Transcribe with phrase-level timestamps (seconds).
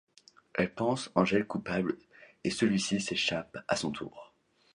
[0.55, 1.95] Elle pense Angel coupable
[2.43, 4.33] et celui-ci s'échappe à son tour.